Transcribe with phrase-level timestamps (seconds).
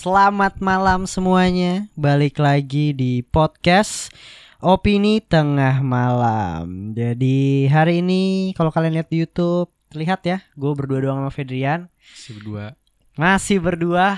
[0.00, 1.84] Selamat malam semuanya.
[1.92, 4.08] Balik lagi di podcast
[4.56, 6.96] Opini Tengah Malam.
[6.96, 11.92] Jadi hari ini kalau kalian lihat di YouTube, lihat ya, gue berdua doang sama Fedrian.
[12.00, 12.80] Si berdua.
[13.20, 14.16] Masih berdua.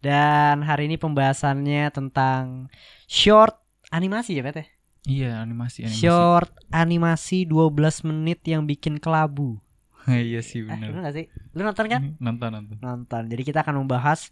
[0.00, 2.72] Dan hari ini pembahasannya tentang
[3.04, 3.60] short
[3.92, 4.64] animasi ya, ya?
[5.04, 6.00] Iya, animasi animasi.
[6.00, 9.60] Short animasi 12 menit yang bikin kelabu.
[10.28, 10.88] iya sih Eh, benar.
[10.88, 11.26] bener gak sih?
[11.52, 12.00] Lu nonton kan?
[12.18, 12.76] Nonton nonton.
[12.78, 13.22] nonton.
[13.26, 14.28] Jadi kita akan membahas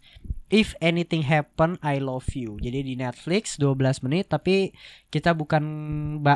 [0.47, 2.57] If Anything Happen I Love You.
[2.57, 4.69] Jadi di Netflix 12 menit tapi
[5.07, 5.63] kita bukan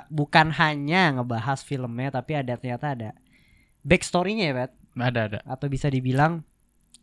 [0.10, 3.10] bukan hanya ngebahas filmnya tapi ada ternyata ada
[3.82, 4.72] backstory-nya ya, Bet.
[4.96, 5.40] Ada ada.
[5.46, 6.42] Atau bisa dibilang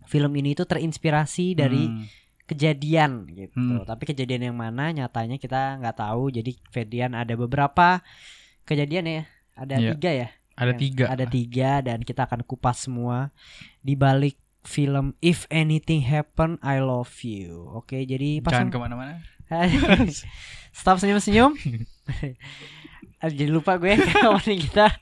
[0.05, 2.05] film ini itu terinspirasi dari Hmm.
[2.45, 3.57] kejadian gitu.
[3.57, 3.87] Hmm.
[3.87, 6.29] Tapi kejadian yang mana nyatanya kita nggak tahu.
[6.29, 8.05] Jadi Ferdian ada beberapa
[8.63, 9.23] kejadian ya.
[9.55, 9.91] Ada Iya.
[9.95, 10.29] tiga ya.
[10.55, 11.05] Ada Yang- tiga.
[11.11, 13.35] Ada tiga dan kita akan kupas semua
[13.83, 17.69] di balik film If Anything Happen I Love You.
[17.77, 19.15] Oke, jadi pasang Jangan ke mana-mana.
[20.75, 21.53] Stop senyum-senyum.
[23.25, 23.97] Jadi lupa gue
[24.29, 24.93] opening kita.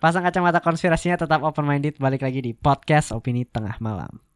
[0.00, 4.29] Pasang kacamata konspirasinya tetap open minded balik lagi di podcast Opini Tengah Malam.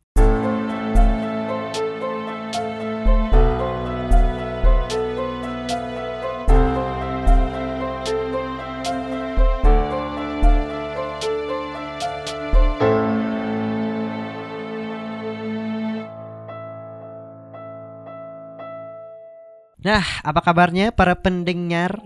[19.84, 22.00] Nah, apa kabarnya para pendengar?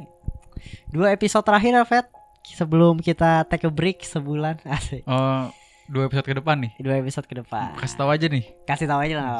[0.90, 2.10] Dua episode terakhir, Fet.
[2.58, 5.06] Sebelum kita take a break sebulan, asik.
[5.06, 5.46] Oh,
[5.86, 6.72] dua episode ke depan nih.
[6.82, 7.78] Dua episode ke depan.
[7.78, 8.44] Kasih tahu aja nih.
[8.66, 9.32] Kasih tahu aja lah.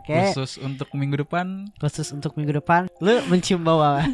[0.00, 0.16] Oke.
[0.32, 1.68] Khusus untuk minggu depan.
[1.76, 4.08] Khusus untuk minggu depan, lu mencium bau apa?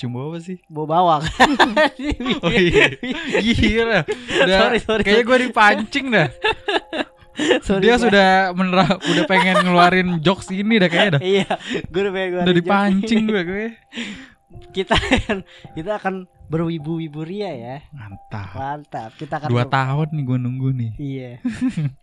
[0.00, 0.56] Cuma apa sih?
[0.72, 1.20] bau bawang.
[2.42, 2.96] Oh iya.
[3.44, 4.08] Gila.
[4.08, 5.02] Udah, Sorry, sorry.
[5.04, 6.28] Kayaknya gue dipancing dah.
[7.66, 11.22] Sorry, Dia sudah menerap, udah pengen ngeluarin jokes ini dah kayaknya dah.
[11.32, 11.48] Iya,
[11.88, 13.66] gue udah pengen Udah dipancing gue gue.
[14.76, 14.96] kita
[15.72, 17.76] kita akan berwibu-wibu ria ya.
[17.90, 18.52] Mantap.
[18.52, 19.10] Mantap.
[19.16, 20.90] Kita akan Dua ber- tahun nih gue nunggu nih.
[20.96, 21.30] Iya.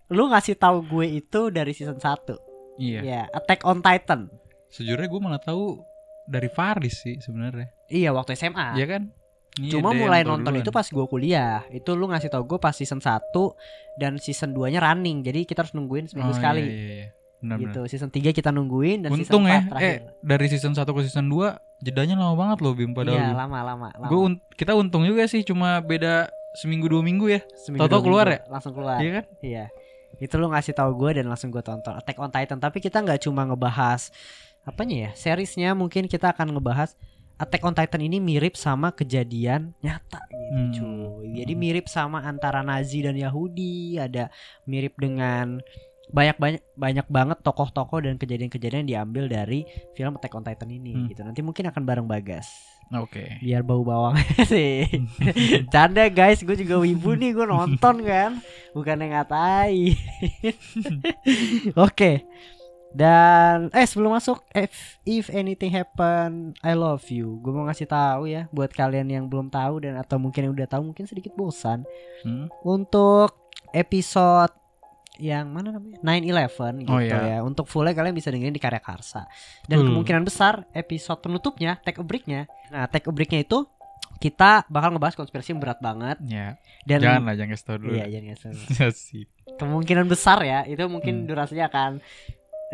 [0.10, 2.82] lu ngasih tahu gue itu dari season 1.
[2.82, 3.00] Iya.
[3.02, 4.32] Iya, Attack on Titan.
[4.70, 5.78] Sejujurnya gue malah tahu
[6.26, 7.70] dari Faris sih sebenarnya.
[7.86, 8.78] Iya, waktu SMA.
[8.78, 9.04] Iya kan?
[9.58, 10.62] Iya, Cuma mulai nonton duluan.
[10.62, 11.66] itu pas gue kuliah.
[11.70, 13.34] Itu lu ngasih tau gue pas season 1
[13.98, 15.20] dan season 2-nya running.
[15.20, 16.62] Jadi kita harus nungguin seminggu Oh, sekali.
[16.62, 17.08] Iya, iya, iya.
[17.40, 17.82] Benar, Gitu.
[17.88, 19.90] Season 3 kita nungguin dan Untung season 4 ya, terakhir.
[19.90, 23.36] eh dari season 1 ke season 2 jedanya lama banget loh Bim pada iya, lu.
[23.36, 24.08] lama lama lama.
[24.08, 24.20] Gue
[24.54, 27.40] kita untung juga sih cuma beda seminggu dua minggu ya.
[27.70, 29.00] Dua keluar minggu, Langsung keluar.
[29.00, 29.26] Iya kan?
[29.40, 29.66] Iya.
[30.18, 32.60] Itu lu ngasih tahu gue dan langsung gue tonton Attack on Titan.
[32.60, 34.12] Tapi kita nggak cuma ngebahas
[34.62, 35.12] apanya ya?
[35.16, 37.00] Seriesnya mungkin kita akan ngebahas
[37.40, 40.72] Attack on Titan ini mirip sama kejadian nyata gitu, Hmm.
[40.72, 41.28] cuy.
[41.36, 44.28] Jadi mirip sama antara Nazi dan Yahudi, ada
[44.64, 45.64] mirip dengan
[46.10, 49.62] banyak banyak banyak banget tokoh-tokoh dan kejadian-kejadian diambil dari
[49.94, 51.06] film Attack on Titan ini Hmm.
[51.08, 51.22] gitu.
[51.22, 52.50] Nanti mungkin akan bareng Bagas
[52.90, 53.38] Oke.
[53.40, 54.18] biar bau bawang
[54.50, 54.90] sih
[55.74, 58.42] canda guys gue juga wibu nih gue nonton kan
[58.74, 59.94] bukan yang ngatai
[61.78, 62.12] oke
[62.92, 64.74] dan eh sebelum masuk if,
[65.04, 69.48] if anything happen I love you gue mau ngasih tahu ya buat kalian yang belum
[69.48, 71.86] tahu dan atau mungkin yang udah tahu mungkin sedikit bosan
[72.20, 72.50] Hmm?
[72.62, 73.32] untuk
[73.72, 74.52] episode
[75.18, 77.20] yang mana namanya 9-11 gitu Oh, iya.
[77.30, 79.28] ya untuk fullnya kalian bisa dengerin di Karya Karsa
[79.64, 79.88] dan Betul.
[79.90, 83.68] kemungkinan besar episode penutupnya take a breaknya nah take a breaknya itu
[84.18, 86.60] kita bakal ngebahas konspirasi yang berat banget Ya.
[86.84, 87.92] dan jangan lah, jangan kasih dulu.
[87.94, 88.56] iya jangan ngasih tahu.
[88.80, 89.24] Ya sih.
[89.56, 91.28] kemungkinan besar ya itu mungkin Hmm.
[91.28, 91.92] durasinya akan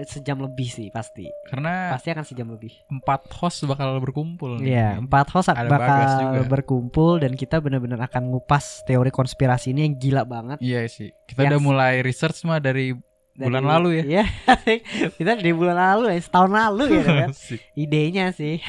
[0.03, 4.59] sejam lebih sih pasti Karena pasti akan sejam lebih empat host bakal berkumpul.
[4.59, 4.67] nih.
[4.69, 5.99] Iya, empat host Ada bakal
[6.45, 10.59] berkumpul dan kita benar-benar akan ngupas teori konspirasi ini yang gila banget.
[10.59, 11.15] Iya sih.
[11.25, 12.91] Kita Yang- udah mulai research mah dari
[13.31, 14.03] Dari- bulan lalu ya.
[14.05, 14.25] Iya,
[15.17, 17.29] kita dari bulan lalu ya, setahun lalu gitu kan.
[17.73, 18.59] Idenya sih.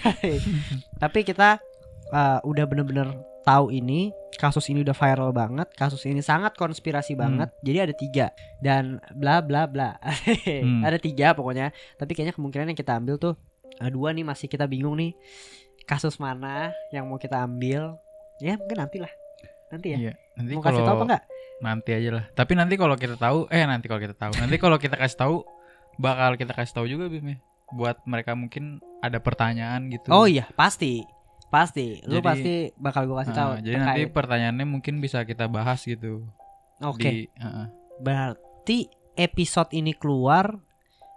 [1.03, 1.59] Tapi kita
[2.11, 3.11] uh, udah bener-bener
[3.47, 7.23] tahu ini kasus ini udah viral banget, kasus ini sangat konspirasi Hmm.
[7.23, 7.49] banget.
[7.63, 8.27] Jadi ada tiga
[8.59, 9.95] dan bla bla bla.
[10.67, 10.83] Hmm.
[10.83, 11.71] Ada tiga pokoknya.
[11.95, 13.39] Tapi kayaknya kemungkinan yang kita ambil tuh
[13.79, 15.15] uh, dua nih masih kita bingung nih
[15.87, 17.95] kasus mana yang mau kita ambil.
[18.43, 19.13] Ya mungkin nanti lah.
[19.71, 19.99] Nanti ya.
[19.99, 20.13] Iya.
[20.37, 21.25] Nanti mau kasih tahu apa enggak?
[21.57, 22.25] nanti aja lah.
[22.37, 25.37] Tapi nanti kalau kita tahu, eh nanti kalau kita tahu, nanti kalau kita kasih tahu,
[25.97, 27.39] bakal kita kasih tahu juga Bim ya.
[27.73, 30.13] Buat mereka mungkin ada pertanyaan gitu.
[30.13, 31.01] Oh iya, pasti.
[31.47, 32.03] Pasti.
[32.05, 33.51] Lu Jadi- pasti bakal gua kasih Ah, tahu.
[33.61, 34.13] jadi nanti terkait.
[34.13, 36.27] pertanyaannya mungkin bisa kita bahas gitu.
[36.79, 37.07] Oke.
[37.07, 37.67] Di, heeh.
[37.99, 38.79] Berarti
[39.15, 40.59] episode ini keluar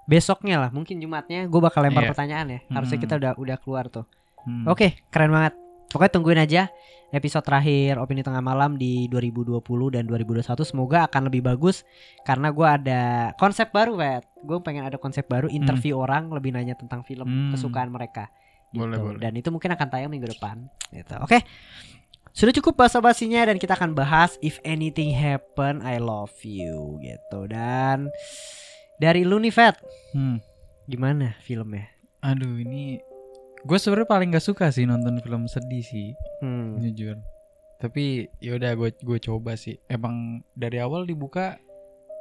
[0.05, 2.09] besoknya lah, mungkin Jumatnya gue bakal lempar Iya.
[2.09, 2.59] pertanyaan ya.
[2.67, 3.05] Harusnya Mm-mm.
[3.05, 4.05] kita udah udah keluar tuh.
[4.41, 4.65] Hmm.
[4.65, 5.53] Oke, keren banget.
[5.89, 6.69] pokoknya tungguin aja
[7.09, 9.57] episode terakhir opini tengah malam di 2020
[9.89, 11.81] dan 2021 semoga akan lebih bagus
[12.21, 16.77] karena gua ada konsep baru Wet gue pengen ada konsep baru interview orang lebih nanya
[16.77, 17.51] tentang film Hmm.
[17.57, 18.29] kesukaan mereka
[18.71, 18.85] gitu.
[18.85, 19.19] Boleh, boleh.
[19.19, 21.39] dan itu mungkin akan tayang minggu depan gitu oke
[22.29, 27.49] sudah cukup bahasa basinya dan kita akan bahas if anything happen I love you gitu
[27.49, 28.13] dan
[29.01, 29.51] dari lu nih
[30.13, 30.37] Hmm.
[30.85, 31.89] gimana filmnya
[32.19, 32.99] Aduh ini
[33.63, 36.11] gue sebenarnya paling gak suka sih nonton film sedih sih
[36.43, 36.83] hmm.
[36.83, 37.15] jujur.
[37.79, 39.79] Tapi yaudah gue gue coba sih.
[39.87, 41.55] Emang dari awal dibuka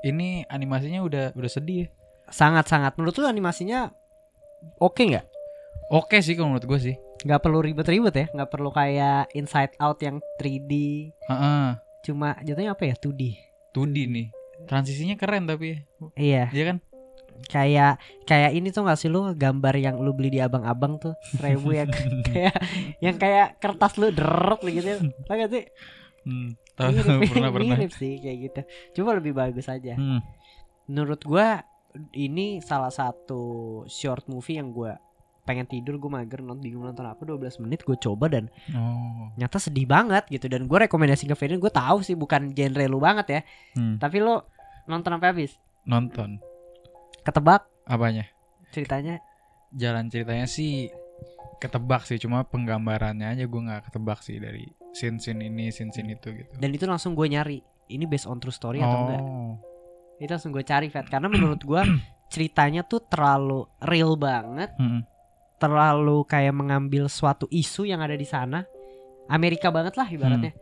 [0.06, 1.90] ini animasinya udah udah sedih.
[2.28, 3.88] sangat-sangat menurut lu animasinya
[4.84, 5.24] oke nggak
[5.90, 6.96] Oke sih kalau menurut gue sih.
[7.18, 10.70] nggak perlu ribet-ribet ya nggak perlu kayak Inside Out yang 3D
[11.24, 11.66] Heeh.
[12.00, 13.22] cuma jatuhnya apa ya 2D
[13.72, 14.26] 2D nih.
[14.64, 15.82] Transisinya keren tapi
[16.14, 16.78] iya Iya kan?
[17.40, 21.70] kayak kayak ini tuh gak sih lu gambar yang lu beli di abang-abang tuh seribu
[21.72, 21.86] yang
[22.26, 22.54] kayak
[22.98, 25.64] yang kayak kertas lu deret gitu ya Tau gak sih
[26.22, 26.50] Hmm.
[26.74, 27.74] Tahu mirip, pernah pernah.
[27.74, 28.60] mirip sih kayak gitu
[28.94, 30.22] cuma lebih bagus aja Hmm.
[30.84, 31.62] menurut gua
[32.12, 33.42] ini salah satu
[33.86, 34.98] short movie yang gua
[35.48, 39.32] pengen tidur gue mager nonton bingung nonton apa 12 menit gue coba dan Oh.
[39.34, 43.00] nyata sedih banget gitu dan gue rekomendasi ke Ferdin gue tahu sih bukan genre lu
[43.00, 43.40] banget ya
[43.72, 43.96] Hmm.
[43.96, 44.44] tapi lo
[44.84, 46.36] nonton sampai habis Nonton.
[47.22, 48.28] ketebak Apanya?
[48.68, 49.24] ceritanya
[49.70, 50.92] Jalan ceritanya sih
[51.58, 56.52] ketebak sih, cuma penggambarannya aja gue nggak ketebak sih dari scene-scene ini, scene-scene itu gitu.
[56.54, 57.58] dan itu langsung gue nyari
[57.88, 59.56] ini based on true story atau enggak Oh.
[60.16, 61.82] itu langsung gue cari Fat karena menurut gue
[62.28, 65.02] ceritanya tuh terlalu real banget Hmm.
[65.58, 68.64] Terlalu kayak mengambil suatu isu yang ada di sana.
[69.28, 70.56] Amerika banget lah ibaratnya.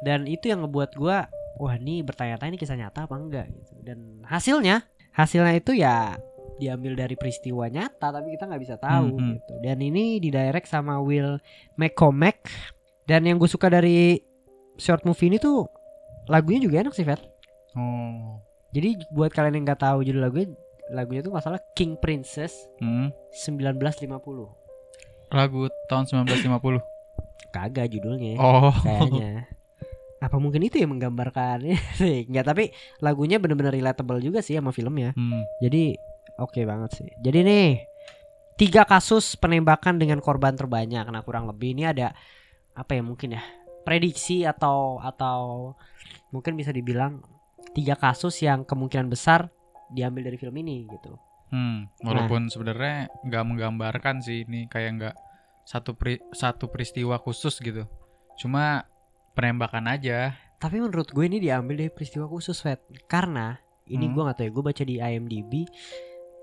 [0.00, 1.16] Dan itu yang ngebuat gue
[1.60, 3.74] wah ini bertanya-tanya ini kisah nyata apa enggak gitu.
[3.84, 4.80] Dan hasilnya
[5.12, 6.16] hasilnya itu ya
[6.56, 9.32] diambil dari peristiwa nyata tapi kita nggak bisa tahu Hmm, hmm.
[9.36, 9.54] gitu.
[9.60, 11.36] Dan ini didirect sama Will
[11.76, 12.48] McCormack.
[13.04, 14.16] Dan yang gue suka dari
[14.80, 15.68] short movie ini tuh
[16.30, 17.20] lagunya juga enak sih Fat.
[17.76, 18.40] Oh.
[18.70, 20.50] jadi buat kalian yang nggak tahu judul lagunya
[20.90, 23.10] lagunya tuh masalah King Princess Hmm.
[23.32, 24.10] 1950
[25.30, 26.82] Lagu tahun 1950.
[27.50, 28.70] kagak judulnya Oh.
[28.76, 29.46] kayaknya
[30.20, 31.64] apa mungkin itu yang menggambarkan
[32.30, 35.42] nggak tapi lagunya bener-bener relatable juga sih sama filmnya Hmm.
[35.58, 35.96] jadi
[36.36, 37.68] oke banget sih jadi nih
[38.54, 42.12] tiga kasus penembakan dengan korban terbanyak nah kurang lebih ini ada
[42.70, 43.42] apa ya mungkin ya
[43.80, 45.72] prediksi atau atau
[46.28, 47.24] mungkin bisa dibilang
[47.72, 49.48] tiga kasus yang kemungkinan besar
[49.90, 51.18] diambil dari film ini gitu
[51.50, 55.14] Hmm, walaupun sebenarnya nggak menggambarkan sih ini kayak nggak
[55.66, 57.90] satu pri- satu peristiwa khusus gitu.
[58.38, 58.86] Cuma
[59.34, 60.38] penembakan aja.
[60.62, 62.78] Tapi menurut gue ini diambil dari peristiwa khusus, Fat.
[63.06, 64.14] Karena ini Hmm.
[64.14, 65.52] gue gak tahu ya, gue baca di IMDb.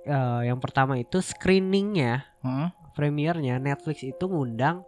[0.03, 2.67] eh, yang pertama itu screeningnya, Heeh.
[2.91, 4.83] premiernya Netflix itu ngundang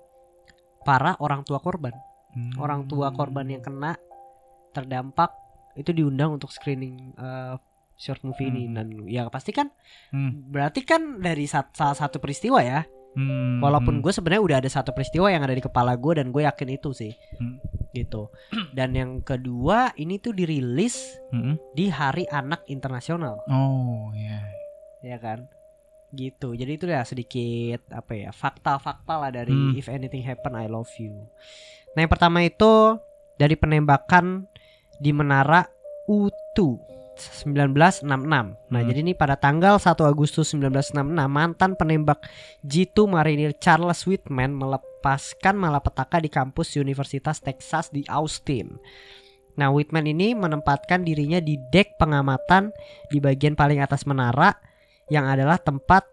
[0.84, 1.92] para orang tua korban.
[2.32, 2.56] Hmm.
[2.56, 3.96] Orang tua korban yang kena
[4.72, 5.32] terdampak
[5.76, 7.56] itu diundang untuk screening eh,
[8.00, 8.74] short movie ini Hmm.
[8.74, 9.68] dan ya pasti kan
[10.10, 10.48] Hmm.
[10.48, 12.88] berarti kan dari sat- salah satu peristiwa ya.
[13.10, 14.04] Hmm, Walaupun hmm.
[14.06, 16.90] gue sebenarnya udah ada satu peristiwa yang ada di kepala gue dan gue yakin itu
[16.92, 17.12] sih.
[17.36, 17.58] Hmm.
[17.92, 18.30] Gitu.
[18.72, 21.58] Dan yang kedua ini tuh dirilis Hmm.
[21.74, 24.40] di Hari Anak Internasional, Oh ya.
[25.04, 25.50] ya kan?
[26.10, 26.54] Gitu.
[26.54, 29.74] Jadi itu ya sedikit apa ya fakta-fakta lah dari Hmm.
[29.74, 31.18] If Anything Happen I Love You.
[31.92, 32.98] Nah yang pertama itu
[33.36, 34.46] dari penembakan
[34.96, 35.66] di Menara
[36.06, 36.58] U2
[37.20, 38.08] 1966.
[38.26, 38.88] Nah Hmm.
[38.88, 42.24] jadi ini pada tanggal 1 Agustus 1966 mantan penembak
[42.64, 48.80] Jitu Marinir Charles Whitman melepaskan malapetaka di kampus Universitas Texas di Austin.
[49.56, 52.72] Nah, Whitman ini menempatkan dirinya di dek pengamatan
[53.12, 54.56] di bagian paling atas menara
[55.12, 56.08] yang adalah tempat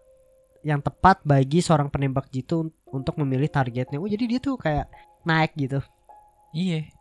[0.67, 4.03] yang tepat bagi seorang penembak jitu un- untuk memilih targetnya.
[4.03, 4.91] Oh, jadi dia tuh kayak
[5.23, 5.79] naik gitu.
[6.51, 6.91] Iya.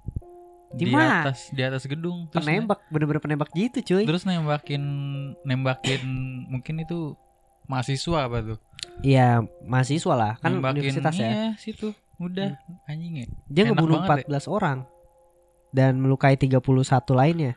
[0.77, 4.05] Di atas di atas gedung terus penembak, bener-bener penembak jitu, cuy.
[4.05, 4.83] terus nembakin
[5.41, 6.03] nembakin
[6.53, 7.17] mungkin itu
[7.65, 8.59] mahasiswa apa tuh?
[9.01, 11.29] Iya, mahasiswa lah, kan nembakin universitas ya.
[11.29, 11.97] iya, situ.
[12.17, 12.57] Udah
[12.89, 13.27] anjing ya.
[13.49, 14.79] Dia Enak ngebunuh banget 14 orang
[15.73, 16.61] dan melukai 31
[17.13, 17.53] lainnya.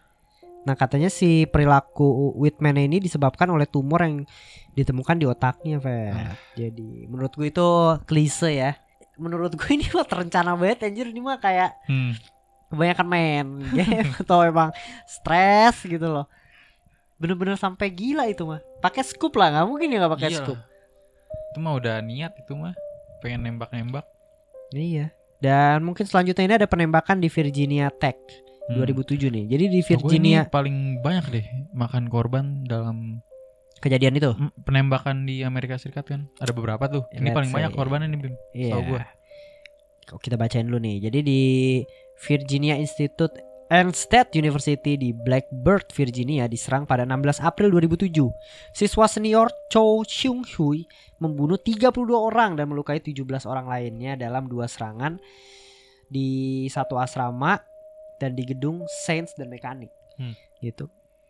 [0.67, 4.27] Nah, katanya si perilaku Whitman ini disebabkan oleh tumor yang
[4.75, 6.11] ditemukan di otaknya, Fer.
[6.11, 6.35] Ah.
[6.59, 7.67] Jadi, menurut gue itu
[8.03, 8.71] klise ya.
[9.15, 12.11] Menurut gue ini mah terencana banget anjir ini mah kayak Hmm.
[12.69, 14.69] Kebanyakan main game atau emang
[15.05, 16.25] stres gitu loh.
[17.19, 18.61] Bener-bener sampai gila itu mah.
[18.79, 20.39] Pakai scoop lah, nggak mungkin ya nggak pakai Iyalah.
[20.45, 20.59] scoop.
[21.51, 22.73] Itu mah udah niat itu mah.
[23.19, 24.05] Pengen nembak-nembak.
[24.71, 25.11] Iya.
[25.39, 28.15] Dan mungkin selanjutnya ini ada penembakan di Virginia Tech
[28.69, 28.85] Hmm.
[28.85, 29.45] 2007 nih.
[29.49, 33.17] Jadi di gue Virginia ini paling banyak deh makan korban dalam
[33.81, 34.29] kejadian itu.
[34.61, 36.29] penembakan di Amerika Serikat kan.
[36.38, 37.09] Ada beberapa tuh.
[37.09, 37.77] Ini Let's paling banyak say.
[37.81, 38.33] korbannya nih Bim.
[38.53, 38.69] Iya.
[38.69, 39.03] Setahu gua.
[40.21, 41.01] kita bacain dulu nih.
[41.01, 41.41] Jadi di
[42.19, 43.31] Virginia Institute
[43.69, 48.27] and State University di Blackbird, Virginia diserang pada 16 April 2007.
[48.73, 50.83] Siswa senior Cho Seung Hui
[51.21, 55.21] membunuh 32 orang dan melukai 17 orang lainnya dalam dua serangan
[56.09, 57.61] di satu asrama
[58.17, 59.93] dan di gedung Sains dan Mekanik.
[60.17, 60.33] Hmm.
[60.59, 60.89] Gitu.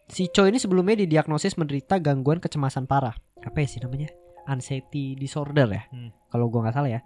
[0.10, 3.14] Si Cho ini sebelumnya didiagnosis menderita gangguan kecemasan parah.
[3.46, 4.10] Apa ya sih namanya?
[4.48, 5.84] Anxiety disorder ya.
[5.92, 6.14] Hmm.
[6.30, 7.02] Kalau gua nggak salah ya.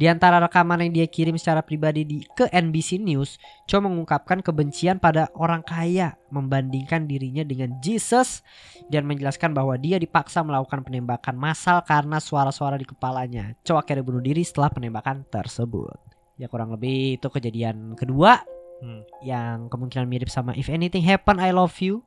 [0.00, 3.36] Di antara rekaman yang dia kirim secara pribadi di ke NBC News,
[3.68, 8.40] Cho mengungkapkan kebencian pada orang kaya, membandingkan dirinya dengan Jesus
[8.88, 13.52] dan menjelaskan bahwa dia dipaksa melakukan penembakan massal karena suara-suara di kepalanya.
[13.60, 16.00] Cho akhirnya bunuh diri setelah penembakan tersebut.
[16.40, 18.40] Ya kurang lebih itu kejadian kedua
[18.80, 19.04] Hmm.
[19.20, 22.00] yang kemungkinan mirip sama If Anything Happen I Love You.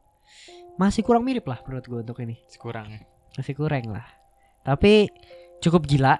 [0.82, 2.42] Masih kurang mirip lah menurut gue untuk ini.
[2.50, 3.06] Sekurang ya.
[3.38, 4.23] Masih kurang lah.
[4.64, 5.12] Tapi
[5.60, 6.20] cukup gila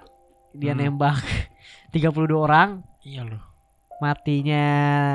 [0.52, 0.86] dia Hmm.
[0.86, 1.18] nembak
[1.92, 3.42] 32 orang Iya loh.
[3.98, 4.64] matinya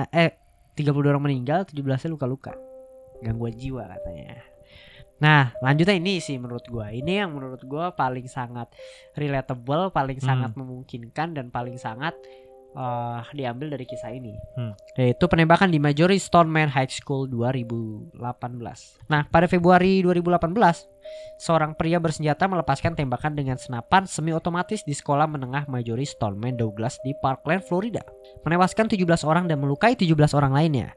[0.09, 0.36] eh
[0.74, 2.53] 32 orang meninggal 17 luka-luka
[3.19, 4.39] gangguan jiwa katanya
[5.17, 8.71] nah lanjutnya ini sih menurut gua ini yang menurut gua paling sangat
[9.13, 10.27] relatable paling Hmm.
[10.29, 12.15] sangat memungkinkan dan paling sangat
[12.75, 14.73] eh, diambil dari kisah ini Hmm.
[14.97, 18.15] yaitu penembakan di Marjorie Stoneman High School 2018
[19.09, 20.53] nah pada Februari 2018
[21.39, 27.01] seorang pria bersenjata melepaskan tembakan dengan senapan semi otomatis di sekolah menengah Marjorie Stoneman Douglas
[27.01, 28.03] di Parkland, Florida
[28.45, 30.93] menewaskan 17 orang dan melukai 17 orang lainnya.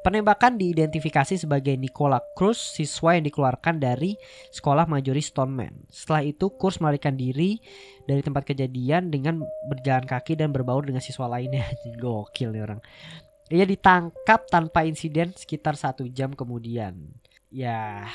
[0.00, 4.16] Penembakan diidentifikasi sebagai Nicola Cruz, siswa yang dikeluarkan dari
[4.48, 5.84] sekolah Marjorie Stoneman.
[5.92, 7.60] Setelah itu, Cruz melarikan diri
[8.08, 11.68] dari tempat kejadian dengan berjalan kaki dan berbaur dengan siswa lainnya.
[12.00, 12.80] Gokil nih orang.
[13.52, 16.96] Ia ditangkap tanpa insiden sekitar satu jam kemudian.
[17.52, 18.08] Ya,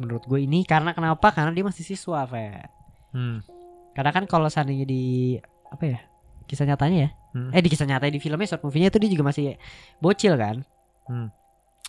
[0.00, 1.34] menurut gue ini karena kenapa?
[1.34, 2.56] Karena dia masih siswa, Fe.
[3.12, 3.44] Hmm.
[3.92, 5.36] Karena kan kalau seandainya di
[5.68, 6.00] apa ya
[6.48, 7.52] kisah nyatanya ya, Hmm.
[7.52, 9.60] eh di kisah nyata di filmnya short movie-nya itu dia juga masih
[10.00, 10.64] bocil kan.
[11.08, 11.28] Hmm.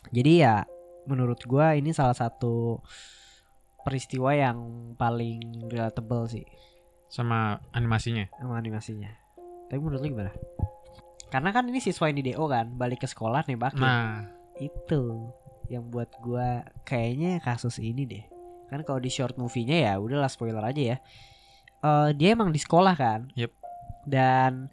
[0.09, 0.63] Jadi ya
[1.05, 2.79] menurut gua ini salah satu
[3.81, 4.57] peristiwa yang
[4.95, 6.45] paling relatable sih
[7.09, 8.29] Sama animasinya.
[8.37, 9.09] sama animasinya.
[9.65, 10.33] Tapi menurut lu gimana?
[11.29, 13.81] Karena kan ini siswa yang di DO kan balik ke sekolah nembakin.
[13.81, 14.25] Nah,
[14.57, 15.29] Itu
[15.69, 18.25] yang buat gua kayaknya kasus ini deh.
[18.69, 20.97] Kan kalau di short movie-nya ya udahlah spoiler aja ya.
[21.79, 23.29] Eh dia emang di sekolah kan.
[23.33, 23.51] Yep.
[24.05, 24.69] Dan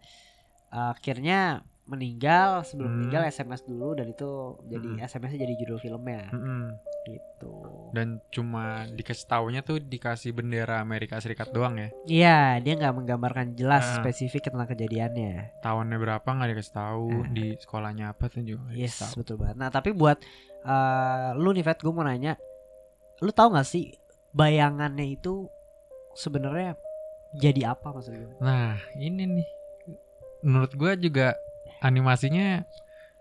[0.72, 2.96] eh, akhirnya meninggal sebelum Hmm.
[2.98, 4.30] meninggal SMS dulu dan itu
[4.66, 4.98] jadi Hmm.
[5.00, 6.74] SMS-nya jadi judul filmnya mm-mm.
[7.04, 7.54] gitu.
[7.90, 11.88] dan cuma dikasih taunya tuh dikasih bendera Amerika Serikat doang ya.
[12.04, 13.94] Iya, dia nggak menggambarkan jelas Ah.
[13.96, 15.54] spesifik tentang kejadiannya.
[15.60, 17.26] Tahunnya berapa nggak dikasih tahu, Ah.
[17.28, 18.66] di sekolahnya apa tuh juga.
[18.70, 19.22] Yes, tahu.
[19.22, 19.56] betul banget.
[19.56, 20.18] Nah, tapi buat
[20.66, 22.34] eh, lu nih Vet, gue mau nanya,
[23.20, 23.94] lu tahu nggak sih
[24.32, 25.46] bayangannya itu
[26.12, 26.74] sebenarnya
[27.32, 28.34] jadi apa maksud gue?
[28.40, 29.48] Nah, ini nih.
[30.42, 31.38] Menurut gua juga
[31.82, 32.64] animasinya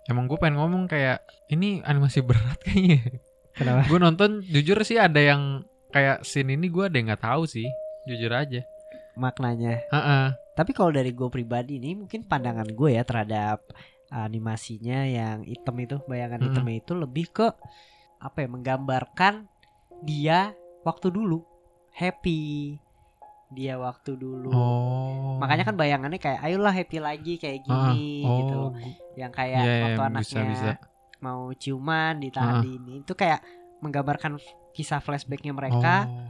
[0.06, 3.22] emang gue pengen ngomong kayak ini animasi berat kayaknya.
[3.56, 3.88] Kenapa?
[3.88, 5.64] gue nonton jujur sih ada yang
[5.96, 7.68] kayak scene ini gue ada yang nggak tahu sih,
[8.04, 8.68] jujur aja.
[9.16, 9.80] Maknanya.
[9.96, 10.26] Heeh.
[10.56, 13.64] Tapi kalau dari gue pribadi nih, mungkin pandangan gue ya terhadap
[14.12, 16.52] animasinya yang hitam itu, bayangan Mm-mm.
[16.52, 17.48] hitamnya itu lebih ke
[18.20, 18.48] apa ya?
[18.52, 19.48] Menggambarkan
[20.04, 20.52] dia
[20.84, 21.40] waktu dulu
[21.96, 22.76] happy,
[23.48, 24.50] dia waktu dulu.
[24.50, 25.38] Oh.
[25.38, 28.60] Makanya kan bayangannya kayak ayolah happy lagi kayak gini oh, gitu.
[29.16, 30.72] Yang kayak Iya, iya, waktu bisa, anaknya bisa.
[31.20, 32.62] mau ciuman ditahan Ah.
[32.62, 33.40] di ini itu kayak
[33.80, 34.38] menggambarkan
[34.72, 36.28] kisah flashbacknya mereka Oh.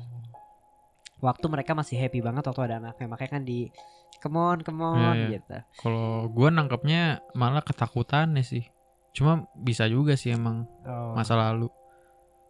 [1.24, 3.72] waktu mereka masih happy banget waktu ada anaknya makanya kan di
[4.18, 5.28] come on come on Iya, iya.
[5.34, 5.58] gitu.
[5.80, 8.68] Kalau gue nangkepnya malah ketakutannya sih.
[9.12, 11.72] Cuma bisa juga sih emang Oh, masa lalu.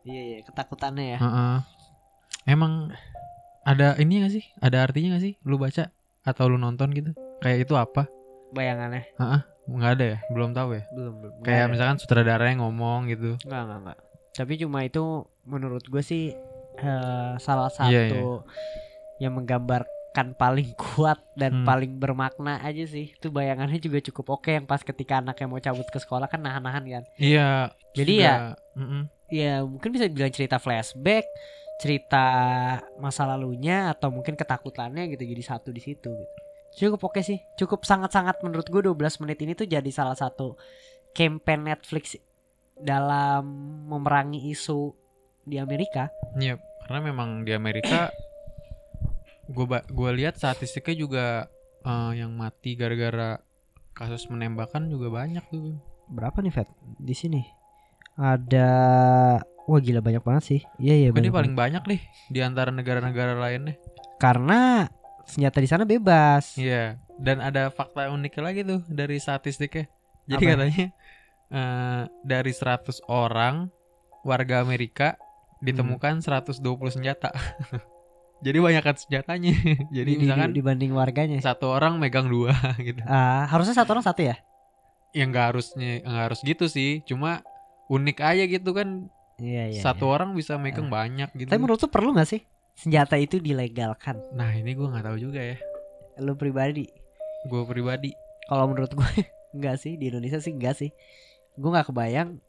[0.03, 1.17] iya iya ketakutannya ya.
[1.17, 1.55] Heeh.
[2.45, 2.89] Emang
[3.65, 4.45] ada ini gak sih?
[4.57, 5.33] Ada artinya gak sih?
[5.41, 5.89] Lu baca
[6.21, 7.11] atau lu nonton gitu?
[7.37, 8.05] Kayak itu apa?
[8.51, 9.03] Bayangannya
[9.65, 10.17] Nggak ada ya?
[10.29, 10.83] Belum tahu ya?
[10.93, 11.33] belum belum.
[11.41, 11.71] Kayak ada.
[11.73, 13.33] misalkan sutradaranya ngomong gitu.
[13.41, 13.97] Enggak, enggak, enggak.
[14.31, 15.03] Tapi cuma itu
[15.43, 16.37] menurut gue sih
[16.75, 18.37] eh, salah satu Iya, iya.
[19.17, 21.65] yang menggambarkan paling kuat dan Hmm.
[21.65, 23.09] paling bermakna aja sih.
[23.09, 26.83] Itu bayangannya juga cukup oke yang pas ketika anaknya mau cabut ke sekolah kan nahan-nahan
[26.85, 27.03] kan.
[27.15, 27.71] Iya.
[27.91, 28.35] Jadi juga- ya
[28.75, 29.01] Mm-mm.
[29.27, 31.25] ya mungkin bisa dibilang cerita flashback,
[31.75, 32.25] cerita
[32.97, 36.35] masa lalunya atau mungkin ketakutannya gitu jadi satu di situ gitu.
[36.75, 37.39] Cukup oke sih.
[37.55, 40.59] Cukup sangat-sangat menurut gue 12 menit ini tuh jadi salah satu
[41.15, 42.19] campaign Netflix
[42.75, 43.47] dalam
[43.87, 44.91] memerangi isu
[45.47, 46.11] di Amerika.
[46.35, 48.11] Iya, karena memang di Amerika
[49.55, 51.25] gua ba- gua lihat statistiknya juga
[51.87, 53.39] eh, yang mati gara-gara
[53.95, 55.79] kasus menembakkan juga banyak tuh.
[56.11, 56.67] Berapa nih, Fat?
[56.99, 57.41] Di sini.
[58.19, 58.69] Ada
[59.65, 60.61] Wah gila banyak banget sih.
[60.77, 61.57] Iya iya dia paling banget.
[61.57, 63.75] banyak nih di antara negara-negara lainnya.
[64.15, 64.85] Karena
[65.23, 66.53] senjata di sana bebas.
[66.55, 67.01] Iya.
[67.17, 69.89] Dan ada fakta unik lagi tuh dari statistiknya.
[70.25, 70.51] Jadi Apa?
[70.53, 70.85] katanya
[71.47, 73.69] eh, dari 100 orang
[74.21, 75.17] warga Amerika
[75.59, 77.33] ditemukan 120 senjata.
[78.45, 79.53] Jadi banyakkan senjatanya.
[79.95, 81.41] Jadi Di- di- misalkan dibanding warganya.
[81.41, 83.01] satu orang megang dua gitu.
[83.03, 84.37] Ah, harusnya satu orang satu ya?
[85.09, 87.01] Ya nggak harusnya nggak harus gitu sih.
[87.01, 87.41] Cuma
[87.87, 89.09] unik aja gitu kan.
[89.35, 89.81] Iya iya.
[89.83, 90.13] satu iya.
[90.15, 91.49] orang bisa megang banyak gitu.
[91.51, 92.41] Tapi menurut lu perlu gak sih
[92.75, 94.19] senjata itu dilegalkan?
[94.35, 95.57] Nah ini gue nggak tahu juga ya.
[96.19, 96.87] Lu pribadi?
[97.47, 98.11] Gue pribadi.
[98.45, 99.11] Kalau menurut gue
[99.55, 100.91] enggak sih di Indonesia sih enggak sih.
[101.55, 102.39] Gue nggak kebayang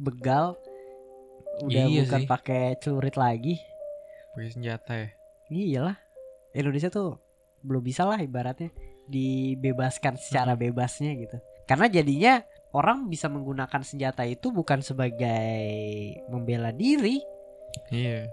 [0.00, 0.58] begal
[1.60, 3.58] udah Iya bukan pakai celurit lagi.
[4.34, 5.08] pakai senjata ya.
[5.50, 5.96] Iyalah.
[6.54, 7.18] Indonesia tuh
[7.62, 8.74] belum bisa lah ibaratnya
[9.06, 11.38] dibebaskan secara bebasnya gitu.
[11.66, 15.66] Karena jadinya orang bisa menggunakan senjata itu bukan sebagai
[16.26, 17.18] membela diri.
[17.90, 18.30] Iya.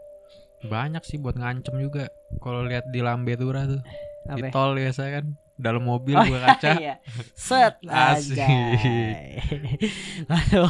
[0.60, 2.10] Banyak sih buat ngancem juga.
[2.38, 3.82] Kalau lihat di Lambe Tura tuh,
[4.30, 4.52] di Apa ya?
[4.52, 6.70] tol biasa kan, dalam mobil Oh, buka kaca.
[6.78, 6.96] Iya.
[7.34, 8.38] Set Asik.
[8.38, 9.42] anjay.
[10.30, 10.66] Lalu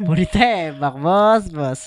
[0.00, 1.80] mau ditembak bos bos.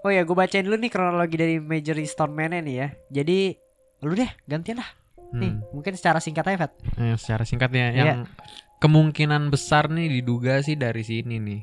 [0.00, 2.88] Oh ya gue bacain dulu nih kronologi dari Major Stone Man nih ya.
[3.10, 3.56] Jadi
[4.00, 4.90] lu deh gantian lah.
[5.32, 5.62] Nih Hmm.
[5.70, 6.72] mungkin secara singkat aja Fat.
[6.96, 7.98] Eh, secara singkatnya Iya.
[7.98, 8.20] yang
[8.76, 11.62] kemungkinan besar nih diduga sih dari sini nih.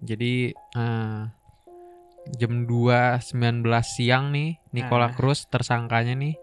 [0.00, 1.20] Jadi eh,
[2.34, 5.12] jam 2.19 siang nih Nicola Ah.
[5.12, 6.34] Cruz tersangkanya nih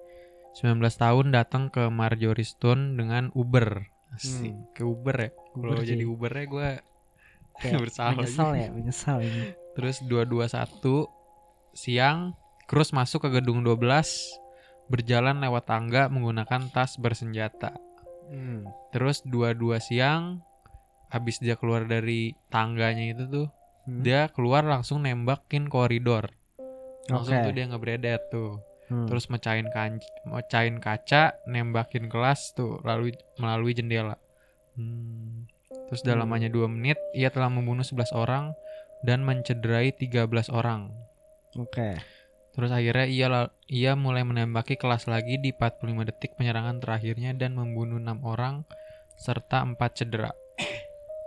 [0.54, 3.84] 19 tahun datang ke Marjorie Stone dengan Uber.
[4.12, 4.72] Asik, Hmm.
[4.72, 5.30] ke Uber ya.
[5.52, 6.04] Kalau jadi.
[6.06, 6.70] Ubernya gue
[7.84, 9.52] bersalah menyesal ya, menyesal ini.
[9.76, 11.12] Terus 221
[11.72, 12.32] siang
[12.66, 14.08] Cruz masuk ke gedung 12
[14.88, 17.74] berjalan lewat tangga menggunakan tas bersenjata.
[18.30, 18.66] Hmm.
[18.90, 20.42] Terus 22 siang
[21.10, 23.48] habis dia keluar dari tangganya itu tuh
[23.86, 24.02] Hmm.
[24.02, 26.34] dia keluar langsung nembakin koridor.
[27.06, 27.46] Langsung Oke.
[27.46, 28.58] tuh dia ngebredet tuh.
[28.90, 29.06] Hmm.
[29.06, 34.18] Terus mecahin kan mecahin kaca, nembakin kelas tuh lalu melalui jendela.
[34.74, 35.46] Hmm.
[35.86, 36.42] Terus dalam Hmm.
[36.50, 38.58] 2 menit ia telah membunuh 11 orang
[39.06, 40.90] dan mencederai 13 orang.
[41.54, 42.02] Oke.
[42.56, 43.28] Terus akhirnya ia
[43.68, 48.64] ia mulai menembaki kelas lagi di 45 detik penyerangan terakhirnya dan membunuh 6 orang
[49.20, 50.32] serta 4 cedera.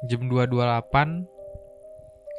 [0.09, 1.29] Jam 2.28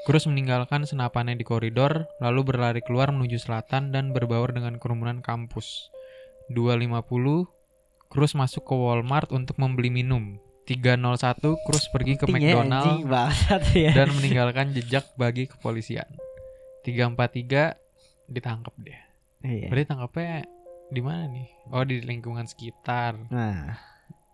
[0.10, 5.94] Cruz meninggalkan senapannya di koridor lalu berlari keluar menuju selatan dan berbaur dengan kerumunan kampus.
[6.50, 7.46] 2.50
[8.10, 10.42] Cruz masuk ke Walmart untuk membeli minum.
[10.66, 13.92] 3.01 Cruz pergi ke ya, McDonald anjing banget ya.
[13.94, 16.10] dan meninggalkan jejak bagi kepolisian.
[16.86, 17.89] 343
[18.30, 19.02] ditangkap dia.
[19.42, 19.68] Iya.
[19.68, 20.46] Berarti tangkapnya
[20.90, 21.48] di mana nih?
[21.70, 23.18] Oh di lingkungan sekitar.
[23.30, 23.76] Nah,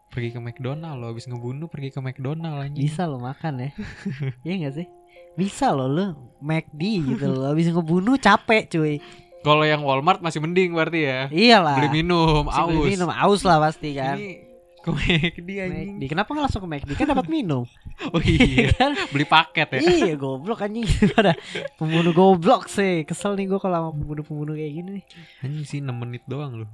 [0.05, 2.79] Pergi ke McDonald lo habis ngebunuh pergi ke McDonald anjing.
[2.79, 3.69] bisa lo makan ya.
[4.47, 4.87] Iya gak sih?
[5.35, 6.05] Bisa lo lo
[6.39, 9.03] McD gitu lo habis ngebunuh capek cuy.
[9.43, 11.19] Kalau yang Walmart masih mending berarti ya.
[11.27, 11.77] Iyalah.
[11.77, 12.87] Beli minum, Si beli aus.
[12.87, 14.15] minum aus lah pasti kan.
[14.17, 14.54] Ini
[14.85, 15.97] ke McD anjing.
[15.97, 16.03] McD.
[16.13, 17.65] Kenapa nggak langsung ke McD kan dapat minum?
[18.13, 18.69] Oh iya.
[18.75, 18.93] kan?
[19.09, 19.79] Beli paket ya.
[19.81, 20.85] iya goblok anjing
[21.17, 21.33] pada
[21.79, 23.01] pembunuh goblok sih.
[23.07, 25.05] Kesel nih gue kalau sama pembunuh-pembunuh kayak gini nih.
[25.41, 26.69] Anjing sih 6 menit doang loh.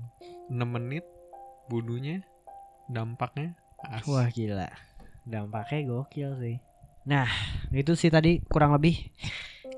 [0.51, 1.07] 6 menit
[1.71, 2.25] bunuhnya
[2.91, 3.55] dampaknya
[3.87, 4.03] as.
[4.09, 4.67] Wah gila.
[5.23, 6.57] Dampaknya gokil sih.
[7.07, 7.29] Nah,
[7.71, 9.09] itu sih tadi kurang lebih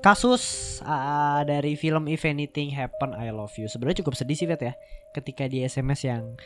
[0.04, 3.70] kasus ah, dari film If Anything Happen I Love You.
[3.70, 4.74] Sebenarnya cukup sedih sih Vet ya.
[5.14, 6.36] Ketika di SMS yang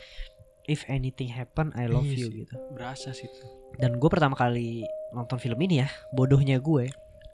[0.69, 2.53] If Anything Happen I Love Iya You gitu.
[2.71, 3.49] Berasa sih tuh.
[3.75, 6.93] Dan gue pertama kali nonton film ini ya, bodohnya gue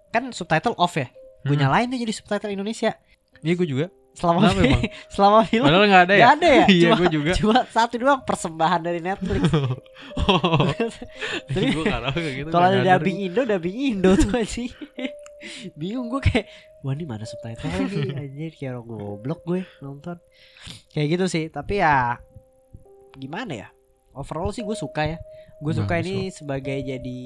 [0.09, 1.11] kan subtitle off ya.
[1.43, 1.61] Gue Hmm.
[1.61, 2.95] nyalain tuh jadi subtitle Indonesia.
[3.41, 3.87] Iya gue juga.
[4.15, 4.83] Selama Kenapa emang?
[5.05, 6.23] selama film Padahal nggak ada ya.
[6.23, 6.65] Gak ada ya?
[6.71, 7.31] Iya Cuma- gue juga.
[7.35, 9.43] Cuma satu doang persembahan dari Netflix.
[10.17, 10.71] Oh.
[11.51, 12.47] Tapi gue gak gitu.
[12.47, 14.71] Kalau ada dubbing Indo, dubbing Indo tuh sih.
[15.75, 16.47] Bingung gue kayak
[16.81, 20.17] Wah ini mana subtitle nih Anjir kayak orang goblok gue nonton
[20.89, 22.17] Kayak gitu sih Tapi ya
[23.15, 23.67] Gimana ya
[24.15, 25.17] Overall sih gue suka ya
[25.59, 27.19] Gue suka Bagus ini sebagai jadi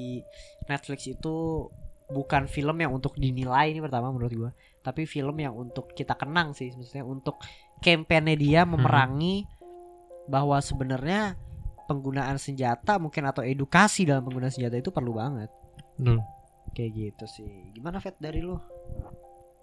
[0.66, 1.66] Netflix itu
[2.10, 4.50] Bukan film yang untuk dinilai ini pertama menurut gue
[4.82, 7.38] Tapi film yang untuk kita kenang sih Maksudnya untuk
[7.78, 9.46] Campaignnya dia memerangi
[10.26, 11.38] Bahwa sebenarnya
[11.86, 15.50] Penggunaan senjata mungkin Atau edukasi dalam penggunaan senjata itu perlu banget
[16.00, 16.18] Betul.
[16.72, 17.50] Kayak gitu sih.
[17.76, 18.56] Gimana Vet dari lu?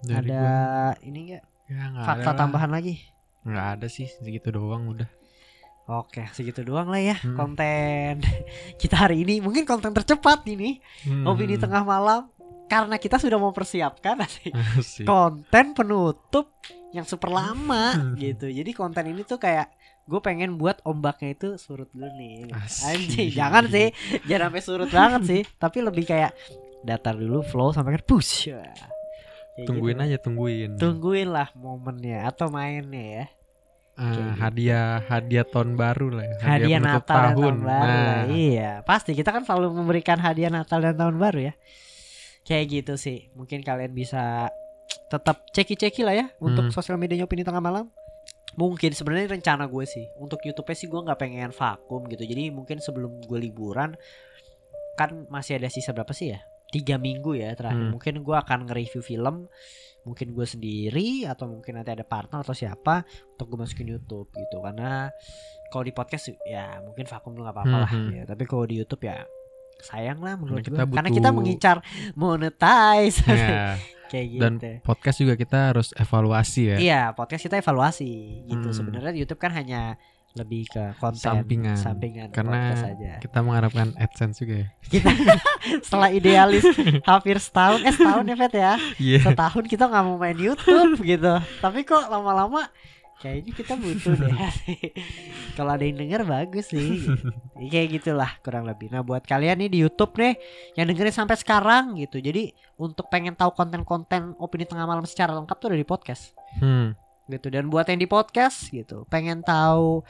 [0.05, 2.37] Dari ada gua, ini enggak ya, fakta ada lah.
[2.37, 3.01] tambahan lagi?
[3.41, 5.09] Nggak ada sih segitu doang udah.
[5.88, 7.34] Oke, segitu doang lah ya Hmm.
[7.34, 8.19] konten
[8.82, 9.39] kita hari ini.
[9.39, 10.84] Mungkin konten tercepat ini.
[11.23, 11.63] Opini Hmm.
[11.63, 12.21] tengah malam
[12.67, 15.08] karena kita sudah mempersiapkan asik, Asik.
[15.08, 16.52] konten penutup
[16.91, 18.15] yang super lama Hmm.
[18.15, 18.45] gitu.
[18.45, 19.71] Jadi konten ini tuh kayak
[20.04, 22.52] gue pengen buat ombaknya itu surut dulu nih.
[22.52, 22.84] Asik.
[22.86, 23.88] Anjing, jangan sih.
[24.23, 26.36] Jangan sampai surut banget sih, tapi lebih kayak
[26.84, 28.52] datar dulu flow sampai kan push.
[28.52, 28.76] Ya.
[29.58, 30.06] Tungguin gitu.
[30.06, 30.69] aja tungguin.
[30.76, 33.26] Tungguin lah momennya atau mainnya ya.
[33.97, 34.21] Eh, gitu.
[34.38, 36.36] hadiah hadiah tahun baru lah ya.
[36.39, 38.21] hadiah penutup Natal dan tahun baru Nah, lah.
[38.29, 41.53] Iya, pasti kita kan selalu memberikan hadiah Natal dan tahun baru ya.
[42.41, 43.27] Kayak gitu sih.
[43.33, 44.47] Mungkin kalian bisa
[45.07, 46.73] tetap ceki-ceki lah ya untuk Hmm.
[46.73, 47.91] sosial medianya opini tengah malam.
[48.55, 52.23] Mungkin sebenarnya rencana gue sih untuk YouTube sih gue nggak pengen vakum gitu.
[52.23, 53.93] Jadi mungkin sebelum gue liburan
[54.95, 56.41] kan masih ada sisa berapa sih ya?
[56.71, 57.88] Tiga minggu ya terakhir.
[57.88, 57.93] Hmm.
[57.95, 59.47] Mungkin gue akan nge-review film.
[60.08, 63.03] Mungkin gue sendiri atau mungkin nanti ada partner atau siapa
[63.36, 64.63] untuk gue masukin YouTube gitu.
[64.63, 65.12] Karena
[65.67, 68.23] kalau di podcast ya mungkin vakum lu nggak apa-apa lah Hmm, ya.
[68.23, 69.27] Tapi kalau di YouTube ya
[69.84, 70.95] sayang lah menurut Karena gue.
[70.95, 71.77] Karena kita mengincar
[72.15, 73.75] monetize ya.
[74.12, 74.41] kayak gitu.
[74.41, 76.77] Dan podcast juga kita harus evaluasi ya.
[76.80, 78.67] Iya, podcast kita evaluasi gitu.
[78.71, 78.75] Hmm.
[78.75, 79.99] Sebenarnya YouTube kan hanya
[80.38, 81.76] lebih ke konten Sampingan.
[81.76, 83.17] sampingan Karena aja.
[83.17, 84.67] kita mengharapkan AdSense juga ya.
[84.80, 85.10] Kita
[85.86, 86.63] setelah idealis
[87.04, 88.73] hampir setahun, eh setahun ya Fet ya.
[88.97, 89.19] Iya.
[89.26, 91.34] Setahun kita nggak mau main YouTube gitu.
[91.58, 92.69] Tapi kok lama-lama
[93.17, 94.30] kayaknya kita butuh deh.
[95.58, 97.02] Kalau ada yang denger bagus sih.
[97.02, 97.34] gitu.
[97.58, 98.88] Kayak gitulah kurang lebih.
[98.88, 100.38] Nah buat kalian nih di YouTube nih
[100.78, 102.21] yang dengerin sampai sekarang gitu.
[102.21, 106.93] Jadi untuk pengen tahu konten-konten opini tengah malam secara lengkap tuh ada di podcast Hmm.
[107.27, 107.47] Gitu.
[107.51, 110.01] Dan buat yang di podcast gitu, pengen tahu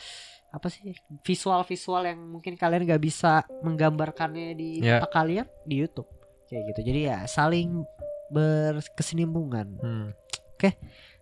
[0.48, 5.04] apa sih visual-visual yang mungkin kalian gak bisa menggambarkannya di Ya.
[5.04, 6.08] otak kalian di YouTube
[6.48, 6.82] kayak gitu.
[6.88, 7.84] Jadi ya saling
[8.32, 9.68] berkesinambungan.
[9.84, 10.08] Hmm.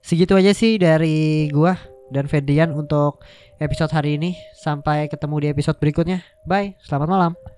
[0.05, 1.75] Segitu aja sih dari gua
[2.13, 3.25] dan Ferdian untuk
[3.57, 4.37] episode hari ini.
[4.53, 6.21] Sampai ketemu di episode berikutnya.
[6.45, 6.77] Bye.
[6.85, 7.54] Selamat malam.